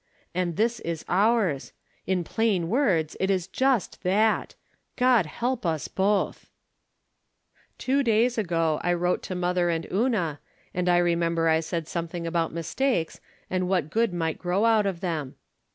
And 0.33 0.57
this 0.57 0.79
is 0.79 1.05
ours 1.07 1.73
1 2.05 2.17
In 2.17 2.23
plain 2.23 2.69
words 2.69 3.15
it 3.19 3.29
is 3.29 3.45
just 3.45 4.01
that! 4.01 4.55
God 4.95 5.27
help 5.27 5.63
us 5.63 5.87
both! 5.87 6.49
Two 7.77 8.01
days 8.01 8.35
ago 8.35 8.81
I 8.83 8.93
wrote 8.93 9.21
to 9.21 9.35
mother 9.35 9.69
and 9.69 9.85
Una, 9.93 10.39
and 10.73 10.89
I 10.89 10.97
remember 10.97 11.49
I 11.49 11.59
said 11.59 11.87
something 11.87 12.25
about 12.25 12.51
mistakes, 12.51 13.21
and 13.47 13.69
what 13.69 13.91
good 13.91 14.11
might 14.11 14.39
grow 14.39 14.65
out 14.65 14.87
of 14.87 15.01
them. 15.01 15.35